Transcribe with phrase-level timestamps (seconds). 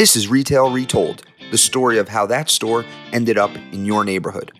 [0.00, 4.50] This is Retail Retold, the story of how that store ended up in your neighborhood.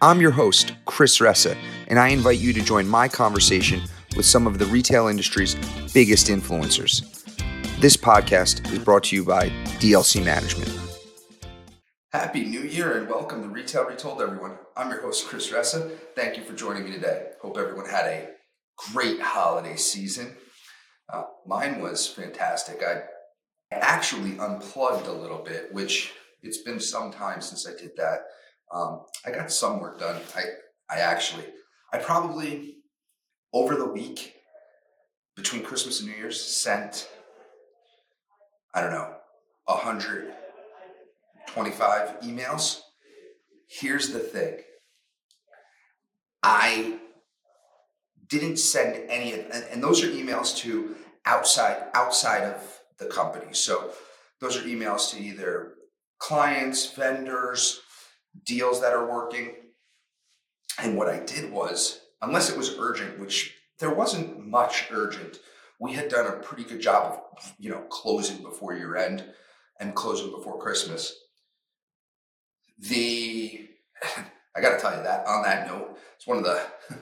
[0.00, 1.54] I'm your host, Chris Ressa,
[1.88, 3.82] and I invite you to join my conversation
[4.16, 5.54] with some of the retail industry's
[5.92, 7.02] biggest influencers.
[7.78, 9.50] This podcast is brought to you by
[9.80, 10.72] DLC Management.
[12.10, 14.56] Happy New Year and welcome to Retail Retold, everyone.
[14.78, 15.94] I'm your host, Chris Ressa.
[16.16, 17.32] Thank you for joining me today.
[17.42, 18.30] Hope everyone had a
[18.94, 20.36] great holiday season.
[21.12, 22.82] Uh, mine was fantastic.
[22.82, 23.02] I
[23.80, 26.12] actually unplugged a little bit, which
[26.42, 28.26] it's been some time since I did that.
[28.72, 30.20] Um, I got some work done.
[30.36, 30.42] I,
[30.90, 31.46] I actually,
[31.92, 32.76] I probably
[33.52, 34.34] over the week
[35.36, 37.08] between Christmas and New Year's sent,
[38.74, 39.14] I don't know,
[39.66, 42.80] 125 emails.
[43.66, 44.58] Here's the thing
[46.42, 46.98] I
[48.28, 53.52] didn't send any of, and, and those are emails to outside outside of the company.
[53.52, 53.90] So
[54.40, 55.74] those are emails to either
[56.18, 57.80] clients, vendors,
[58.44, 59.54] deals that are working.
[60.82, 65.38] And what I did was, unless it was urgent, which there wasn't much urgent,
[65.80, 69.24] we had done a pretty good job of, you know, closing before year end
[69.80, 71.14] and closing before Christmas.
[72.78, 73.68] The
[74.56, 76.60] I got to tell you that on that note, it's one of the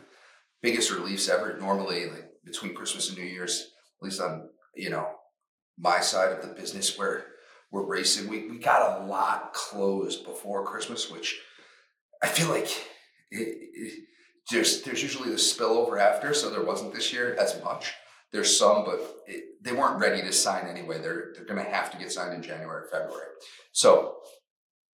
[0.62, 1.56] biggest reliefs ever.
[1.58, 3.68] Normally, like between Christmas and New Year's,
[4.00, 5.06] at least on you know
[5.78, 7.26] my side of the business where
[7.70, 8.28] we're racing.
[8.28, 11.40] We, we got a lot closed before Christmas, which
[12.22, 12.68] I feel like
[13.30, 14.04] it, it,
[14.50, 17.94] there's there's usually the spillover after, so there wasn't this year as much.
[18.32, 21.00] There's some, but it, they weren't ready to sign anyway.
[21.00, 23.28] They're they're going to have to get signed in January, or February.
[23.72, 24.16] So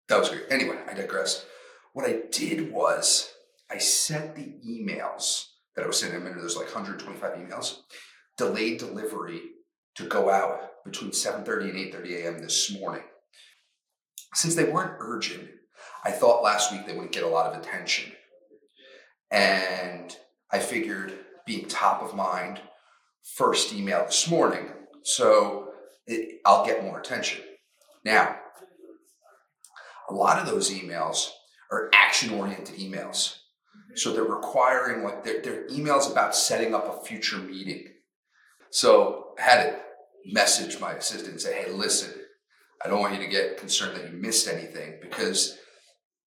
[0.09, 0.45] that was great.
[0.51, 1.45] Anyway, I digress.
[1.93, 3.31] What I did was
[3.71, 6.17] I sent the emails that I was sending.
[6.17, 7.79] I remember there's like 125 emails.
[8.37, 9.41] Delayed delivery
[9.97, 12.39] to go out between 7.30 and 8.30 a.m.
[12.39, 13.03] this morning.
[14.35, 15.49] Since they weren't urgent,
[16.05, 18.13] I thought last week they wouldn't get a lot of attention.
[19.31, 20.17] And
[20.51, 21.13] I figured
[21.47, 22.61] being top of mind,
[23.35, 24.69] first email this morning,
[25.03, 25.71] so
[26.07, 27.41] it, I'll get more attention.
[28.05, 28.37] Now,
[30.09, 31.31] a lot of those emails
[31.73, 33.39] are action oriented emails.
[33.95, 37.85] So they're requiring like they're, they're emails about setting up a future meeting.
[38.71, 39.83] So I had it
[40.33, 42.13] message my assistant and say, hey, listen,
[42.85, 45.59] I don't want you to get concerned that you missed anything because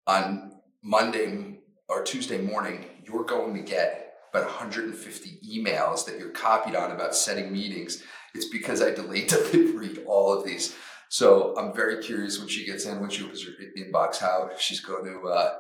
[0.07, 0.51] on
[0.83, 6.91] Monday or Tuesday morning, you're going to get about 150 emails that you're copied on
[6.91, 8.03] about setting meetings.
[8.33, 10.75] It's because I delayed to read all of these.
[11.09, 14.79] So I'm very curious when she gets in, when she opens her inbox, how she's
[14.79, 15.53] going to uh,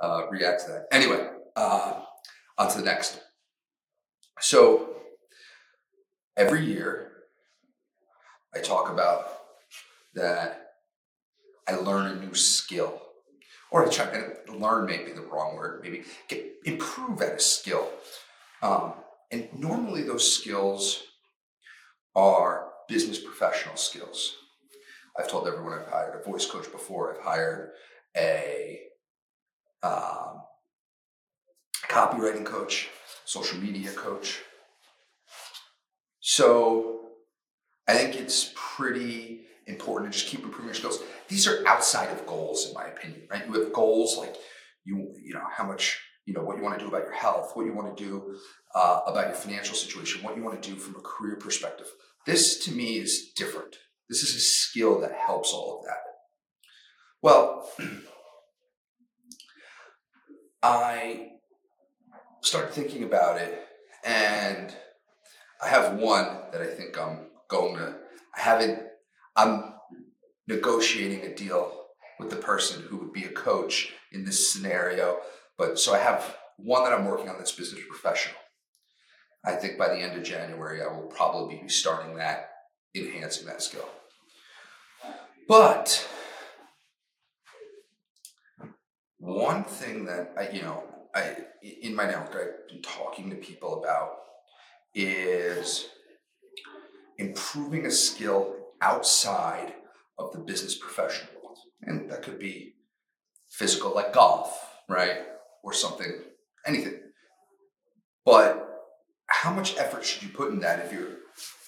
[0.00, 0.86] uh, react to that.
[0.90, 1.24] Anyway,
[1.54, 2.00] uh,
[2.58, 3.20] on to the next.
[4.40, 4.96] So
[6.36, 7.12] every year,
[8.56, 9.38] I talk about
[10.14, 10.70] that
[11.68, 13.00] I learn a new skill,
[13.70, 17.88] or I try to learn maybe the wrong word, maybe get, improve at a skill.
[18.62, 18.94] Um,
[19.30, 21.02] and normally those skills
[22.14, 24.36] are business professional skills.
[25.18, 27.16] I've told everyone I've hired a voice coach before.
[27.16, 27.70] I've hired
[28.16, 28.80] a
[29.82, 30.42] um,
[31.88, 32.88] copywriting coach,
[33.24, 34.40] social media coach.
[36.20, 36.95] So
[37.88, 41.00] I think it's pretty important to just keep improving your skills.
[41.28, 43.46] These are outside of goals, in my opinion, right?
[43.46, 44.34] You have goals like
[44.84, 47.52] you, you know, how much, you know, what you want to do about your health,
[47.54, 48.36] what you want to do
[48.74, 51.86] uh, about your financial situation, what you want to do from a career perspective.
[52.26, 53.76] This to me is different.
[54.08, 55.98] This is a skill that helps all of that.
[57.22, 57.70] Well,
[60.62, 61.30] I
[62.40, 63.64] started thinking about it,
[64.04, 64.74] and
[65.62, 67.96] I have one that I think I'm going to,
[68.36, 68.80] I haven't,
[69.34, 69.74] I'm
[70.46, 71.86] negotiating a deal
[72.18, 75.18] with the person who would be a coach in this scenario.
[75.58, 78.36] But so I have one that I'm working on that's business professional.
[79.44, 82.50] I think by the end of January, I will probably be starting that,
[82.94, 83.88] enhancing that skill.
[85.48, 86.08] But
[89.18, 90.82] one thing that I, you know,
[91.14, 94.10] I in my network I've been talking to people about
[94.94, 95.86] is
[97.18, 99.74] improving a skill outside
[100.18, 101.58] of the business professional world.
[101.82, 102.74] And that could be
[103.50, 104.58] physical, like golf,
[104.88, 105.18] right?
[105.62, 106.12] Or something,
[106.66, 107.00] anything.
[108.24, 108.68] But
[109.28, 111.18] how much effort should you put in that if you're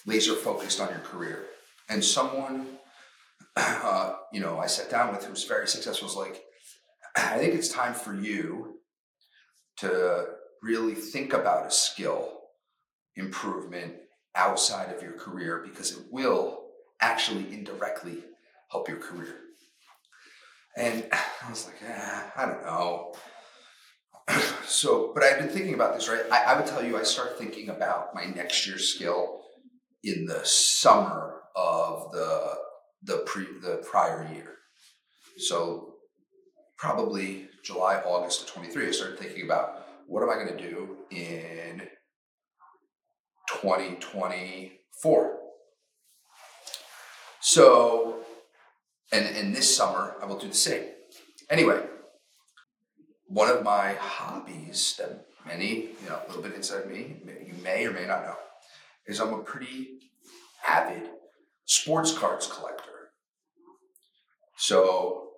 [0.05, 1.45] laser focused on your career?
[1.89, 2.67] And someone,
[3.55, 6.43] uh, you know, I sat down with who's very successful was like,
[7.15, 8.79] I think it's time for you
[9.77, 10.25] to
[10.61, 12.39] really think about a skill
[13.15, 13.93] improvement
[14.35, 16.65] outside of your career because it will
[17.01, 18.23] actually indirectly
[18.71, 19.35] help your career.
[20.77, 23.13] And I was like, eh, I don't know.
[24.65, 26.23] so, but I've been thinking about this, right?
[26.31, 29.41] I, I would tell you, I start thinking about my next year's skill
[30.03, 32.55] in the summer of the
[33.03, 34.55] the pre the prior year.
[35.37, 35.95] So
[36.77, 40.97] probably July, August of 23, I started thinking about what am I going to do
[41.11, 41.81] in
[43.61, 45.37] 2024.
[47.41, 48.19] So,
[49.11, 50.85] and, and this summer I will do the same.
[51.49, 51.81] Anyway,
[53.27, 57.85] one of my hobbies that many, you know, a little bit inside me, you may
[57.85, 58.35] or may not know,
[59.07, 59.99] is I'm a pretty
[60.67, 61.09] avid
[61.65, 62.83] sports cards collector.
[64.57, 65.29] So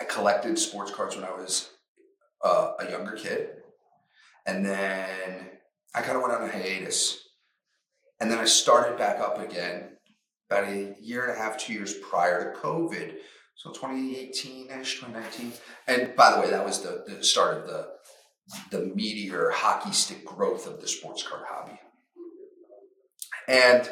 [0.00, 1.70] I collected sports cards when I was
[2.44, 3.48] uh, a younger kid.
[4.46, 5.51] And then
[5.94, 7.18] I kind of went on a hiatus.
[8.20, 9.96] And then I started back up again
[10.50, 13.14] about a year and a half, two years prior to COVID.
[13.56, 15.52] So 2018 ish, 2019.
[15.86, 17.88] And by the way, that was the, the start of the,
[18.70, 21.78] the meteor hockey stick growth of the sports card hobby.
[23.48, 23.88] And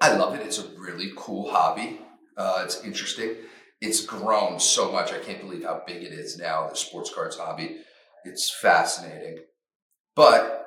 [0.00, 0.42] I love it.
[0.42, 2.00] It's a really cool hobby.
[2.36, 3.36] Uh, it's interesting.
[3.80, 5.12] It's grown so much.
[5.12, 7.78] I can't believe how big it is now, the sports cards hobby.
[8.24, 9.38] It's fascinating.
[10.16, 10.66] But,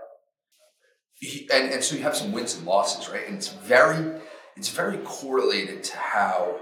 [1.53, 3.27] and, and so you have some wins and losses, right?
[3.27, 4.19] And it's very,
[4.55, 6.59] it's very correlated to how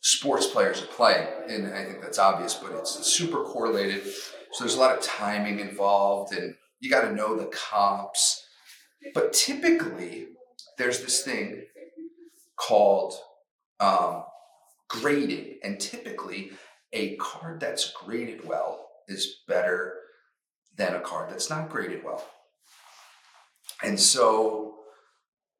[0.00, 1.28] sports players are playing.
[1.48, 4.04] And I think that's obvious, but it's super correlated.
[4.52, 8.44] So there's a lot of timing involved and you got to know the comps.
[9.14, 10.28] But typically,
[10.78, 11.64] there's this thing
[12.56, 13.14] called
[13.80, 14.24] um,
[14.88, 16.52] grading, and typically
[16.92, 19.94] a card that's graded well is better
[20.76, 22.24] than a card that's not graded well.
[23.82, 24.76] And so,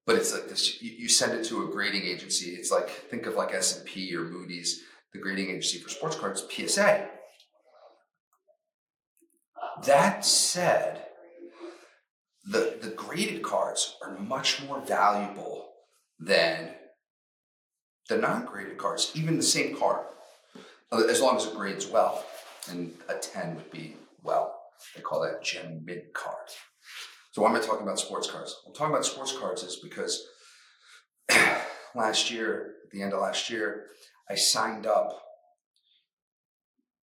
[0.06, 2.50] but it's like this: you, send it to a grading agency.
[2.50, 4.82] It's like think of like S and P or Moody's,
[5.12, 7.09] the grading agency for sports cards, PSA.
[9.85, 11.06] That said,
[12.44, 15.70] the, the graded cards are much more valuable
[16.19, 16.70] than
[18.09, 20.06] the non-graded cards, even the same card,
[20.93, 22.25] as long as it grades well.
[22.70, 24.62] And a 10 would be well.
[24.94, 26.49] They call that gem mint card.
[27.32, 28.55] So why am I talking about sports cards?
[28.67, 30.26] I'm talking about sports cards is because
[31.94, 33.87] last year, at the end of last year,
[34.29, 35.19] I signed up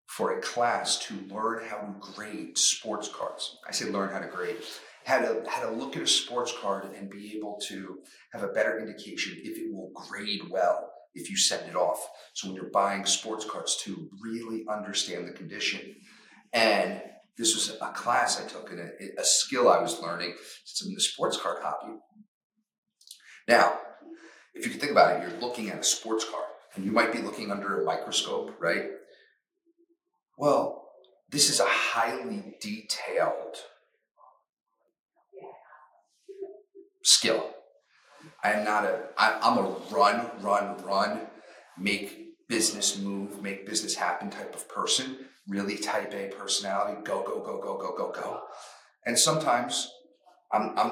[0.07, 3.57] for a class to learn how to grade sports cards.
[3.67, 4.57] I say learn how to grade
[5.05, 7.99] how to how to look at a sports card and be able to
[8.33, 12.07] have a better indication if it will grade well if you send it off.
[12.33, 15.95] So when you're buying sports cards to really understand the condition.
[16.53, 17.01] And
[17.39, 20.93] this was a class I took and a, a skill I was learning since in
[20.93, 21.97] the sports car hobby.
[23.47, 23.79] Now,
[24.53, 26.43] if you can think about it, you're looking at a sports car
[26.75, 28.89] and you might be looking under a microscope, right?
[30.37, 30.89] Well,
[31.29, 33.55] this is a highly detailed
[37.03, 37.51] skill.
[38.43, 41.21] I am not a, I, I'm a run, run, run,
[41.77, 47.39] make business move, make business happen type of person, really type A personality, go, go,
[47.39, 48.41] go, go, go, go, go.
[49.05, 49.91] And sometimes
[50.51, 50.91] I'm, I'm,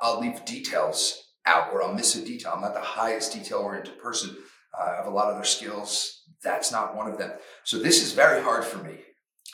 [0.00, 2.52] I'll leave details out or I'll miss a detail.
[2.54, 4.36] I'm not the highest detail oriented person.
[4.78, 6.22] Uh, I have a lot of other skills.
[6.42, 7.32] That's not one of them.
[7.64, 8.98] So this is very hard for me,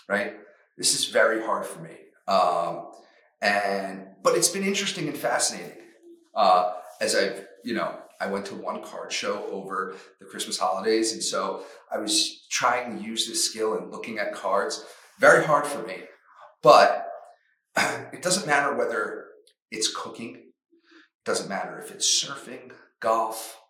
[0.08, 0.35] right?
[0.76, 1.97] This is very hard for me.
[2.26, 2.92] Um,
[3.40, 5.73] and, but it's been interesting and fascinating.
[6.35, 11.12] Uh, as I've, you know, I went to one card show over the Christmas holidays.
[11.12, 14.84] And so I was trying to use this skill and looking at cards.
[15.18, 16.02] Very hard for me.
[16.62, 17.08] But
[17.76, 19.26] it doesn't matter whether
[19.70, 23.60] it's cooking, it doesn't matter if it's surfing, golf,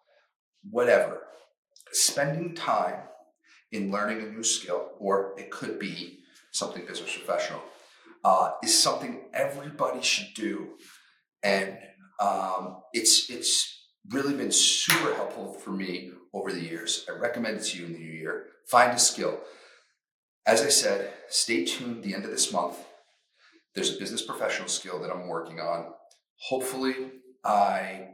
[0.70, 1.22] whatever.
[1.92, 3.00] Spending time
[3.72, 6.20] in learning a new skill, or it could be
[6.52, 7.60] something business professional,
[8.24, 10.70] uh, is something everybody should do.
[11.42, 11.76] And
[12.20, 13.77] um, it's it's
[14.10, 17.06] really been super helpful for me over the years.
[17.08, 18.46] I recommend it to you in the new year.
[18.66, 19.40] Find a skill.
[20.46, 22.76] As I said, stay tuned the end of this month.
[23.74, 25.92] There's a business professional skill that I'm working on.
[26.36, 26.94] Hopefully,
[27.44, 28.08] I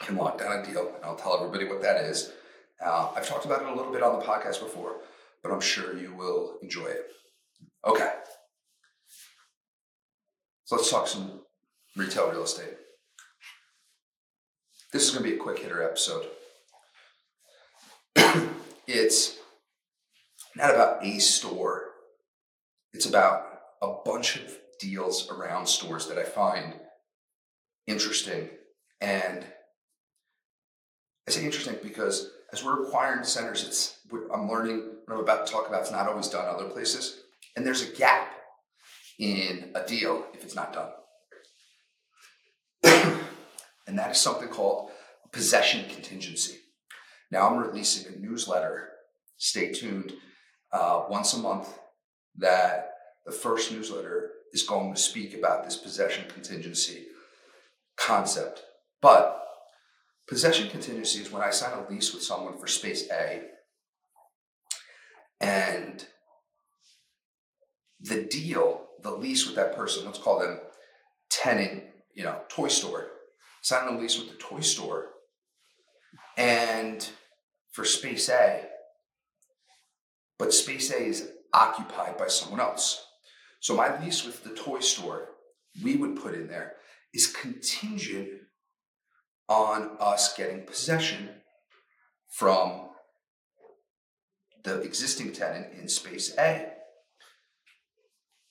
[0.00, 2.32] can lock down a deal, and I'll tell everybody what that is.
[2.84, 4.96] Uh, I've talked about it a little bit on the podcast before,
[5.42, 7.06] but I'm sure you will enjoy it.
[7.86, 8.12] Okay.
[10.64, 11.40] So let's talk some
[11.96, 12.74] retail real estate.
[14.94, 16.28] This is going to be a quick hitter episode.
[18.86, 19.38] it's
[20.54, 21.86] not about a store,
[22.92, 23.44] it's about
[23.82, 26.74] a bunch of deals around stores that I find
[27.88, 28.48] interesting.
[29.00, 29.44] And
[31.26, 33.98] I say interesting because as we're acquiring centers, it's
[34.32, 35.80] I'm learning what I'm about to talk about.
[35.80, 37.18] It's not always done other places,
[37.56, 38.32] and there's a gap
[39.18, 40.92] in a deal if it's not done,
[43.86, 44.90] and that is something called
[45.32, 46.56] possession contingency.
[47.30, 48.90] Now I'm releasing a newsletter.
[49.36, 50.12] Stay tuned.
[50.72, 51.78] Uh, once a month,
[52.36, 52.90] that
[53.26, 57.06] the first newsletter is going to speak about this possession contingency
[57.96, 58.62] concept.
[59.00, 59.44] But
[60.26, 63.42] Possession contingency is when I sign a lease with someone for space A
[65.38, 66.06] and
[68.00, 70.60] the deal, the lease with that person, let's call them
[71.28, 73.08] tenant, you know, toy store,
[73.64, 75.06] sign a lease with the toy store
[76.36, 77.08] and
[77.72, 78.60] for space A,
[80.38, 83.06] but space A is occupied by someone else.
[83.60, 85.30] So my lease with the toy store,
[85.82, 86.74] we would put in there,
[87.14, 88.28] is contingent
[89.48, 91.30] on us getting possession
[92.36, 92.90] from
[94.62, 96.68] the existing tenant in space A.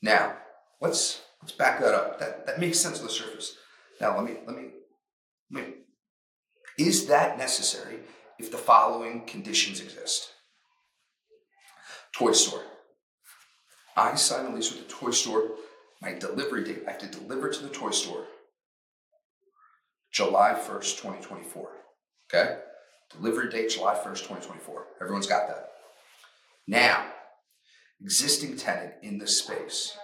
[0.02, 0.38] Now,
[0.82, 2.20] let's let's back that up.
[2.20, 3.56] That that makes sense on the surface.
[4.02, 4.70] Now let me let me
[6.78, 8.00] is that necessary
[8.40, 10.32] if the following conditions exist?
[12.18, 12.64] Toy store.
[13.96, 15.52] I sign a lease with the toy store.
[16.02, 18.26] My delivery date, I have to deliver to the toy store
[20.12, 21.70] July 1st, 2024.
[22.32, 22.58] Okay?
[23.12, 24.86] Delivery date July 1st, 2024.
[25.02, 25.70] Everyone's got that.
[26.68, 27.06] Now,
[28.02, 29.98] existing tenant in the space.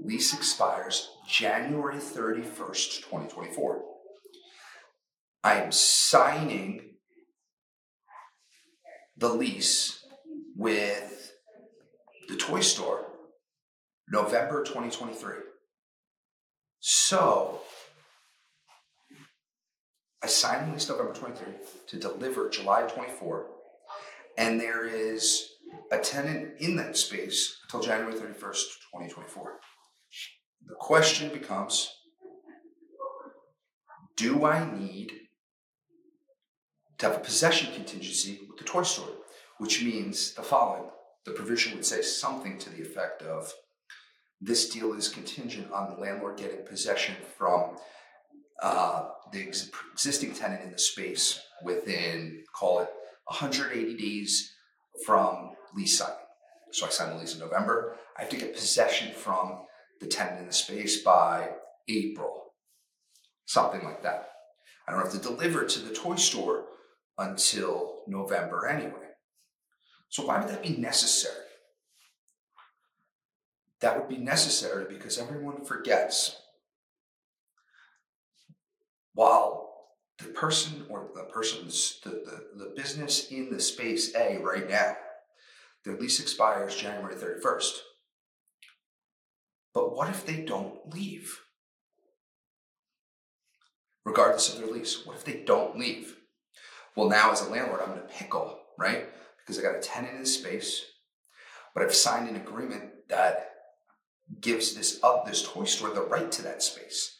[0.00, 3.82] Lease expires January 31st, 2024.
[5.44, 6.94] I am signing
[9.14, 10.02] the lease
[10.56, 11.34] with
[12.28, 13.04] the toy store
[14.08, 15.34] November 2023.
[16.80, 17.60] So
[20.22, 21.46] I signed the lease November 23
[21.88, 23.46] to deliver July 24,
[24.38, 25.50] and there is
[25.92, 29.60] a tenant in that space until January 31st, 2024.
[30.68, 31.90] The question becomes
[34.16, 35.12] do I need
[37.04, 39.08] have a possession contingency with the toy store?
[39.58, 40.90] Which means the following
[41.24, 43.52] the provision would say something to the effect of
[44.40, 47.76] this deal is contingent on the landlord getting possession from
[48.62, 52.90] uh, the ex- existing tenant in the space within, call it
[53.26, 54.52] 180 days
[55.06, 56.16] from lease signing.
[56.72, 57.96] So I sign the lease in November.
[58.18, 59.62] I have to get possession from
[60.00, 61.50] the tenant in the space by
[61.88, 62.52] April,
[63.46, 64.30] something like that.
[64.86, 66.64] I don't have to deliver to the toy store
[67.18, 68.92] until November anyway.
[70.08, 71.34] So why would that be necessary?
[73.80, 76.36] That would be necessary because everyone forgets
[79.14, 79.64] while
[80.18, 84.96] the person or the person's the, the, the business in the space A right now,
[85.84, 87.72] their lease expires January 31st.
[89.72, 91.40] But what if they don't leave?
[94.04, 96.16] Regardless of their lease, what if they don't leave?
[96.96, 99.06] Well, now as a landlord, I'm in a pickle, right?
[99.38, 100.84] Because I got a tenant in space,
[101.74, 103.50] but I've signed an agreement that
[104.40, 107.14] gives this up this toy store the right to that space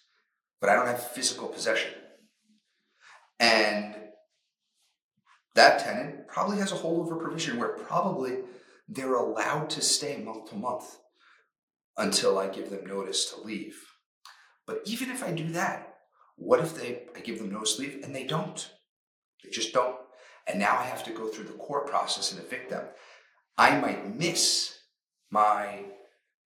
[0.64, 1.92] but I don't have physical possession.
[3.38, 3.94] And
[5.54, 8.38] that tenant probably has a holdover provision where probably
[8.88, 10.96] they're allowed to stay month to month
[11.98, 13.78] until I give them notice to leave.
[14.66, 15.96] But even if I do that,
[16.36, 18.70] what if they I give them notice to leave and they don't?
[19.44, 19.96] They just don't.
[20.46, 22.84] And now I have to go through the court process and evict them.
[23.56, 24.78] I might miss
[25.30, 25.84] my,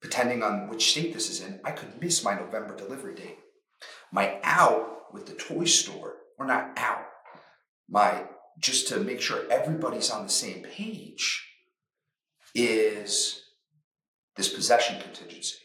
[0.02, 3.38] depending on which state this is in, I could miss my November delivery date.
[4.12, 7.06] My out with the toy store, or not out,
[7.88, 8.24] my
[8.60, 11.46] just to make sure everybody's on the same page
[12.54, 13.42] is
[14.36, 15.56] this possession contingency.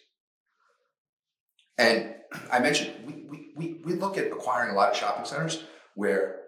[1.78, 2.16] And
[2.52, 5.63] I mentioned we, we, we, we look at acquiring a lot of shopping centers
[5.96, 6.43] where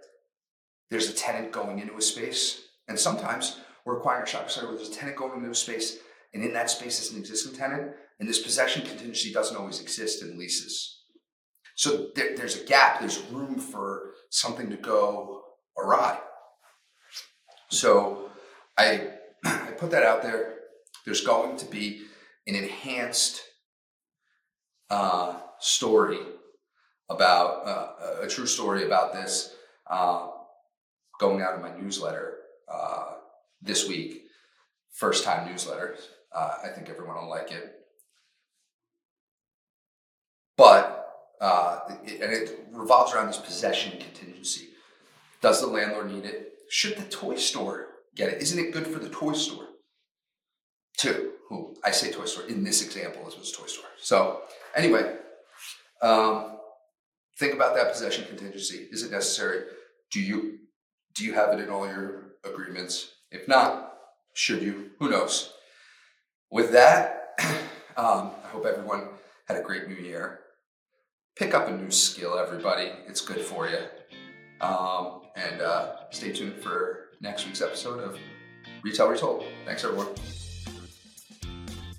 [0.90, 4.78] there's a tenant going into a space, and sometimes we're acquiring a shopping center where
[4.78, 5.98] there's a tenant going into a space,
[6.34, 10.22] and in that space is an existing tenant, and this possession contingency doesn't always exist
[10.22, 11.04] in leases.
[11.76, 15.44] So there, there's a gap, there's room for something to go
[15.78, 16.20] awry.
[17.70, 18.30] So
[18.78, 19.10] I,
[19.46, 20.56] I put that out there.
[21.04, 22.02] There's going to be
[22.48, 23.42] an enhanced
[24.90, 26.20] uh, story
[27.10, 29.54] about uh, a true story about this
[29.90, 30.30] uh,
[31.20, 32.38] going out in my newsletter
[32.72, 33.14] uh,
[33.62, 34.24] this week.
[34.92, 35.98] First time newsletter.
[36.34, 37.74] Uh, I think everyone will like it.
[40.58, 41.08] But
[41.42, 44.70] uh, it, and it revolves around this possession contingency.
[45.42, 46.54] Does the landlord need it?
[46.70, 48.42] Should the toy store get it?
[48.42, 49.68] Isn't it good for the toy store?
[50.98, 51.34] Two,
[51.84, 53.86] I say toy store in this example, it was toy store.
[54.02, 54.42] So
[54.76, 55.18] anyway,
[56.02, 56.58] um,
[57.38, 58.88] think about that possession contingency.
[58.92, 59.66] Is it necessary?
[60.12, 60.60] Do you
[61.16, 63.12] do you have it in all your agreements?
[63.32, 63.94] If not,
[64.34, 64.92] should you?
[65.00, 65.54] Who knows?
[66.52, 67.40] With that,
[67.98, 69.08] um, I hope everyone
[69.48, 70.42] had a great new year.
[71.38, 72.92] Pick up a new skill, everybody.
[73.08, 73.80] It's good for you.
[74.62, 78.18] Um, and uh, stay tuned for next week's episode of
[78.84, 79.46] Retail Retold.
[79.66, 80.08] Thanks, everyone.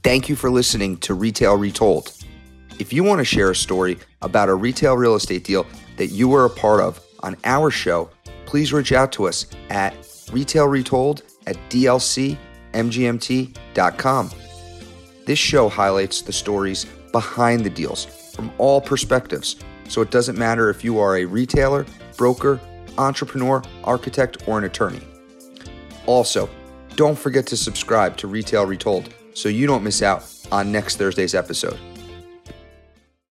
[0.02, 2.12] Thank you for listening to Retail Retold.
[2.78, 6.28] If you want to share a story about a retail real estate deal that you
[6.28, 8.10] were a part of on our show,
[8.46, 9.94] please reach out to us at
[10.28, 12.40] retailretold at dlcmgmt.com.
[15.26, 19.56] This show highlights the stories behind the deals from all perspectives,
[19.88, 21.84] so it doesn't matter if you are a retailer,
[22.16, 22.60] broker,
[22.98, 25.00] entrepreneur, architect, or an attorney.
[26.06, 26.48] Also,
[26.94, 31.34] don't forget to subscribe to Retail Retold so you don't miss out on next Thursday's
[31.34, 31.78] episode.